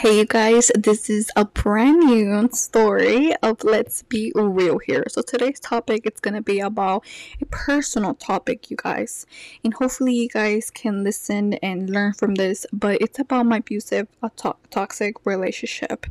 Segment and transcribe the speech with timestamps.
[0.00, 5.04] Hey you guys, this is a brand new story of Let's Be Real here.
[5.08, 7.04] So today's topic it's gonna be about
[7.38, 9.26] a personal topic, you guys,
[9.62, 12.64] and hopefully you guys can listen and learn from this.
[12.72, 16.06] But it's about my abusive, to- toxic relationship.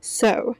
[0.00, 0.56] So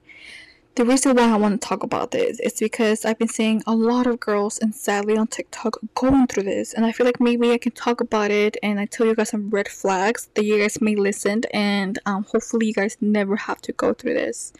[0.76, 3.74] the reason why I want to talk about this is because I've been seeing a
[3.74, 7.50] lot of girls and sadly on TikTok going through this, and I feel like maybe
[7.50, 10.58] I can talk about it and I tell you guys some red flags that you
[10.58, 14.52] guys may listen and um, hopefully you guys never have to go through this.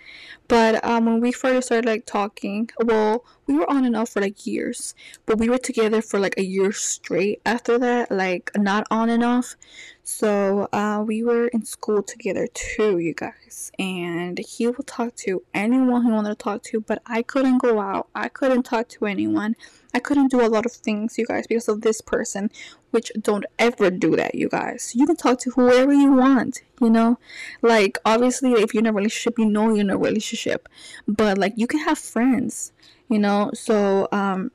[0.48, 4.20] But um, when we first started like talking, well, we were on and off for
[4.20, 8.86] like years, but we were together for like a year straight after that, like not
[8.90, 9.56] on and off.
[10.02, 13.72] So uh, we were in school together too, you guys.
[13.78, 17.80] And he would talk to anyone he wanted to talk to, but I couldn't go
[17.80, 18.08] out.
[18.14, 19.56] I couldn't talk to anyone.
[19.94, 22.50] I couldn't do a lot of things, you guys, because of this person,
[22.90, 24.92] which don't ever do that, you guys.
[24.94, 27.18] You can talk to whoever you want, you know?
[27.62, 30.68] Like, obviously, if you're in a relationship, you know you're in a relationship,
[31.08, 32.72] but like, you can have friends,
[33.08, 33.50] you know?
[33.54, 34.50] So, um,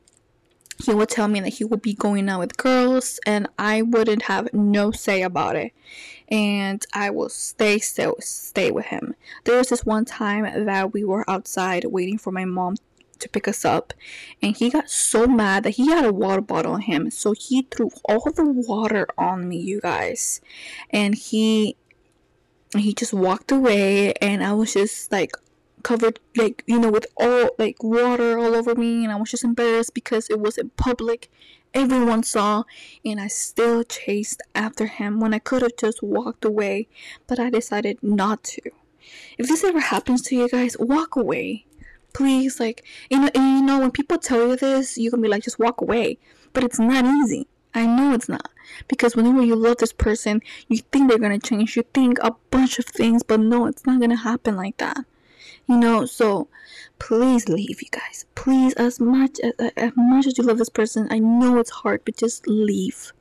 [0.81, 4.23] he would tell me that he would be going out with girls and I wouldn't
[4.23, 5.73] have no say about it.
[6.27, 9.15] And I will stay still stay with him.
[9.43, 12.75] There was this one time that we were outside waiting for my mom
[13.19, 13.93] to pick us up
[14.41, 17.11] and he got so mad that he had a water bottle on him.
[17.11, 20.41] So he threw all the water on me, you guys.
[20.89, 21.75] And he
[22.75, 25.35] he just walked away and I was just like
[25.81, 29.43] covered like you know with all like water all over me and I was just
[29.43, 31.29] embarrassed because it was in public.
[31.73, 32.63] Everyone saw
[33.05, 36.87] and I still chased after him when I could have just walked away
[37.27, 38.61] but I decided not to.
[39.37, 41.65] If this ever happens to you guys walk away.
[42.13, 45.27] Please like you know and you know when people tell you this you can be
[45.27, 46.17] like just walk away.
[46.53, 47.47] But it's not easy.
[47.73, 48.49] I know it's not.
[48.89, 51.77] Because whenever you love this person, you think they're gonna change.
[51.77, 55.05] You think a bunch of things, but no, it's not gonna happen like that
[55.67, 56.47] you know so
[56.99, 58.25] please leave you guys.
[58.35, 62.03] Please as much as, as much as you love this person i know it's hard
[62.05, 63.13] but just leave.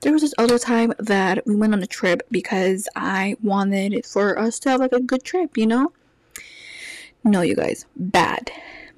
[0.00, 4.38] There was this other time that we went on a trip because i wanted for
[4.38, 5.92] us to have like a good trip you know?
[7.24, 7.84] No you guys.
[7.96, 8.50] Bad.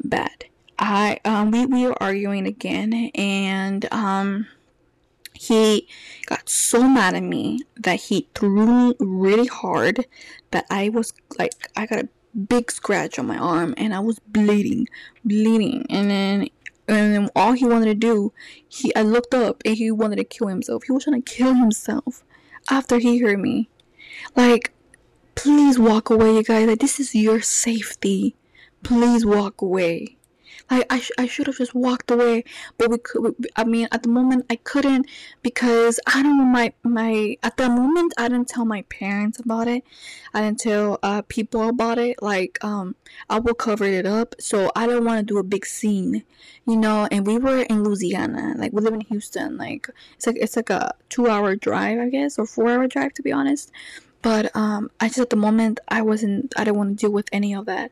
[0.02, 0.44] Bad.
[0.78, 4.46] I um we, we were arguing again and um
[5.34, 5.88] he
[6.26, 10.06] got so mad at me that he threw me really hard
[10.52, 12.08] that I was like I got a
[12.48, 14.88] big scratch on my arm and I was bleeding,
[15.24, 15.86] bleeding.
[15.90, 16.48] And then
[16.88, 18.32] and then all he wanted to do,
[18.68, 20.84] he I looked up and he wanted to kill himself.
[20.84, 22.24] He was trying to kill himself
[22.70, 23.68] after he heard me.
[24.36, 24.72] Like,
[25.34, 26.66] please walk away, you guys.
[26.66, 28.34] Like this is your safety.
[28.82, 30.16] Please walk away.
[30.72, 32.44] I I, sh- I should have just walked away,
[32.78, 33.34] but we could.
[33.56, 35.06] I mean, at the moment I couldn't
[35.42, 37.36] because I don't know my my.
[37.42, 39.84] At that moment, I didn't tell my parents about it.
[40.32, 42.22] I didn't tell uh people about it.
[42.22, 42.96] Like um,
[43.28, 46.24] I will cover it up, so I don't want to do a big scene,
[46.66, 47.06] you know.
[47.10, 49.58] And we were in Louisiana, like we live in Houston.
[49.58, 53.12] Like it's like it's like a two hour drive, I guess, or four hour drive
[53.14, 53.70] to be honest.
[54.22, 56.54] But um, I just at the moment I wasn't.
[56.56, 57.90] I didn't want to deal with any of that.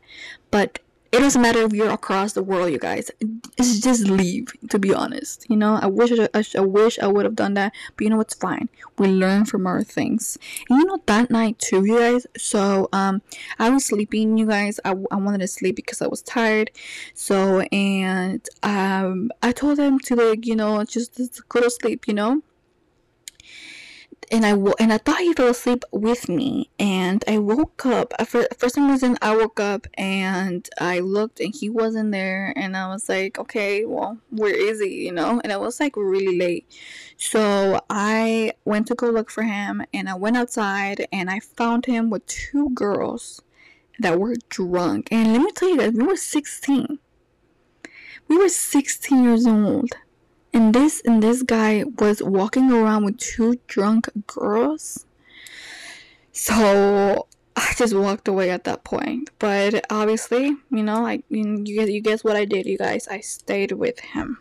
[0.50, 0.78] But
[1.12, 3.10] it doesn't matter if you're across the world, you guys.
[3.58, 5.44] It's just leave, to be honest.
[5.50, 8.16] You know, I wish I, I, wish I would have done that, but you know
[8.16, 8.68] what's fine.
[8.96, 10.38] We learn from our things.
[10.68, 12.26] And you know that night too, you guys.
[12.36, 13.22] So um,
[13.58, 14.78] I was sleeping, you guys.
[14.84, 16.70] I, I wanted to sleep because I was tired.
[17.14, 22.06] So and um, I told them to like you know just, just go to sleep,
[22.06, 22.42] you know
[24.30, 28.12] and I w- and I thought he fell asleep with me, and I woke up.
[28.26, 32.76] For for some reason, I woke up and I looked, and he wasn't there, and
[32.76, 35.06] I was like, okay, well, where is he?
[35.06, 36.66] You know, and it was like really late,
[37.16, 41.86] so I went to go look for him, and I went outside, and I found
[41.86, 43.42] him with two girls
[43.98, 46.98] that were drunk, and let me tell you guys, we were sixteen.
[48.28, 49.90] We were sixteen years old
[50.52, 55.06] and this and this guy was walking around with two drunk girls.
[56.32, 59.30] So i just walked away at that point.
[59.38, 63.08] But obviously you know i you, you guess what i did you guys.
[63.08, 64.38] I stayed with him.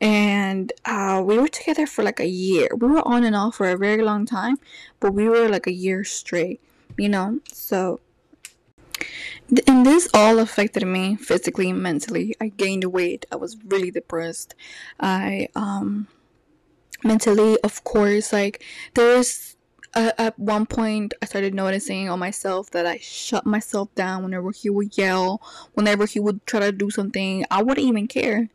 [0.00, 2.68] And uh, we were together for like a year.
[2.76, 4.56] We were on and off for a very long time
[5.00, 6.60] but we were like a year straight
[6.96, 7.40] you know?
[7.52, 8.00] So
[9.66, 12.34] and this all affected me physically mentally.
[12.40, 13.26] I gained weight.
[13.30, 14.54] I was really depressed.
[14.98, 16.08] I um
[17.02, 18.64] mentally of course like
[18.94, 19.56] there was
[19.92, 24.50] uh, at one point i started noticing on myself that i shut myself down whenever
[24.50, 25.38] he would yell
[25.74, 27.44] whenever he would try to do something.
[27.50, 28.48] I wouldn't even care.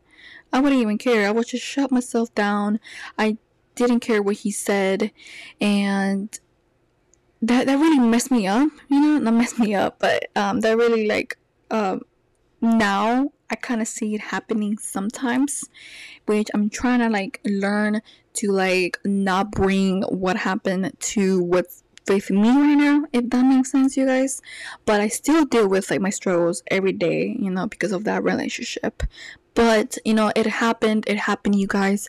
[0.52, 1.28] I wouldn't even care.
[1.28, 2.80] I would just shut myself down.
[3.18, 3.38] I
[3.74, 5.12] didn't care what he said.
[5.60, 6.38] And
[7.42, 8.68] that that really messed me up.
[8.88, 11.38] You know not messed me up but um that really like
[11.70, 12.02] um
[12.60, 15.64] now i kind of see it happening sometimes
[16.26, 18.02] which i'm trying to like learn
[18.34, 23.70] to like not bring what happened to what's with me right now if that makes
[23.70, 24.42] sense you guys.
[24.84, 28.22] But i still deal with like my struggles every day you know because of that
[28.24, 29.02] relationship.
[29.54, 32.08] But you know it happened it happened you guys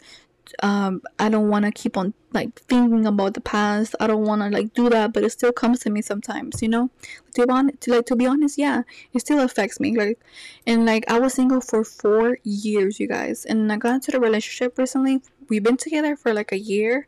[0.64, 3.94] um i don't want to keep on like thinking about the past.
[4.00, 6.70] I don't want to like do that but it still comes to me sometimes you
[6.70, 6.90] know?
[7.36, 8.84] To be honest to like to be honest yeah
[9.14, 10.20] it still affects me like
[10.66, 14.20] and like i was single for four years you guys and i got into the
[14.20, 17.08] relationship recently we've been together for like a year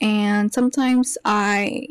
[0.00, 1.86] and sometimes i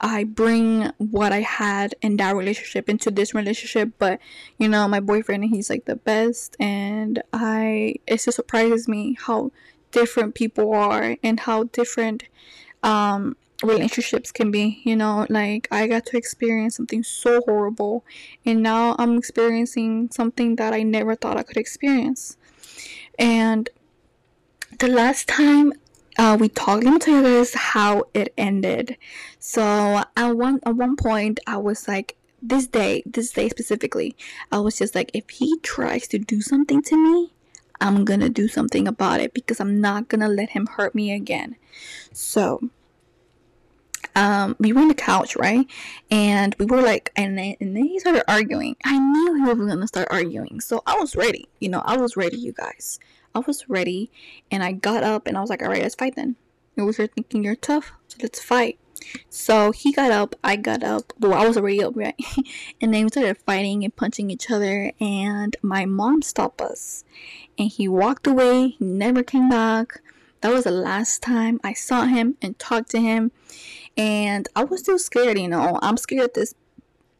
[0.00, 4.20] I bring what I had in that relationship into this relationship, but
[4.58, 9.50] you know, my boyfriend he's like the best and I it just surprises me how
[9.92, 12.24] different people are and how different
[12.82, 18.04] um relationships can be, you know, like I got to experience something so horrible
[18.46, 22.36] and now I'm experiencing something that I never thought I could experience.
[23.18, 23.68] And
[24.78, 25.72] the last time
[26.18, 26.82] uh, we talked.
[26.82, 28.96] Let me tell you guys how it ended.
[29.38, 34.16] So at one at one point, I was like, this day, this day specifically,
[34.50, 37.32] I was just like, if he tries to do something to me,
[37.80, 41.56] I'm gonna do something about it because I'm not gonna let him hurt me again.
[42.12, 42.70] So
[44.16, 45.66] um, we were on the couch, right?
[46.10, 48.76] And we were like, and then, and then he started arguing.
[48.84, 51.48] I knew he was gonna start arguing, so I was ready.
[51.60, 52.98] You know, I was ready, you guys.
[53.34, 54.10] I was ready
[54.50, 56.36] and I got up and I was like, all right, let's fight then.
[56.76, 58.78] Was you're thinking you're tough, so let's fight.
[59.30, 61.12] So he got up, I got up.
[61.18, 62.14] Well, I was already up, right?
[62.80, 64.92] and then we started fighting and punching each other.
[65.00, 67.04] And my mom stopped us,
[67.58, 68.68] and he walked away.
[68.68, 70.00] He never came back.
[70.40, 73.32] That was the last time I saw him and talked to him.
[73.96, 75.78] And I was still scared, you know.
[75.82, 76.54] I'm scared at this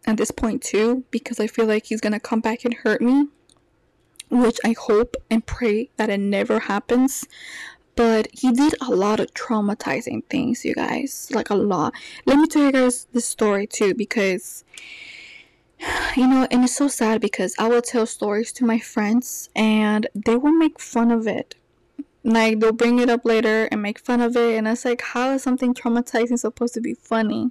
[0.07, 3.27] at this point too because I feel like he's gonna come back and hurt me
[4.31, 7.27] which I hope and pray that it never happens.
[7.99, 11.29] But he did a lot of traumatizing things, you guys.
[11.35, 11.95] Like a lot.
[12.27, 14.63] Let me tell you guys this story too, because
[16.17, 20.07] you know, and it's so sad because I will tell stories to my friends and
[20.15, 21.57] they will make fun of it.
[22.23, 25.33] Like they'll bring it up later and make fun of it, and it's like, how
[25.33, 27.51] is something traumatizing supposed to be funny?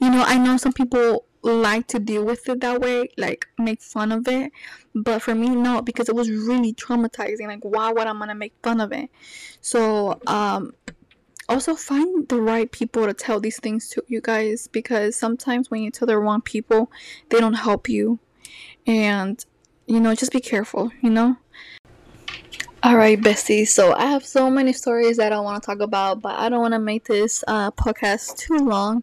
[0.00, 3.80] You know, I know some people like to deal with it that way, like make
[3.80, 4.52] fun of it.
[4.94, 7.46] But for me, no, because it was really traumatizing.
[7.46, 9.10] Like, why would I want to make fun of it?
[9.60, 10.72] So, um,
[11.48, 15.82] also find the right people to tell these things to you guys because sometimes when
[15.82, 16.90] you tell the wrong people,
[17.30, 18.18] they don't help you.
[18.86, 19.44] And,
[19.86, 21.36] you know, just be careful, you know?
[22.84, 23.68] Alright, besties.
[23.68, 26.60] So I have so many stories that I want to talk about, but I don't
[26.60, 29.02] want to make this uh, podcast too long.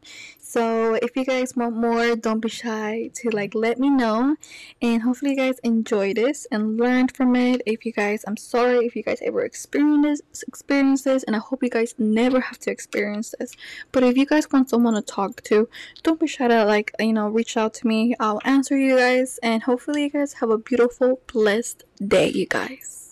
[0.56, 4.38] So if you guys want more, don't be shy to like let me know.
[4.82, 7.62] And hopefully you guys enjoy this and learned from it.
[7.66, 11.40] If you guys, I'm sorry if you guys ever experience this, experience this, and I
[11.40, 13.52] hope you guys never have to experience this.
[13.92, 15.68] But if you guys want someone to talk to,
[16.04, 18.16] don't be shy to like you know reach out to me.
[18.22, 23.05] I'll answer you guys, and hopefully you guys have a beautiful, blessed day, you guys.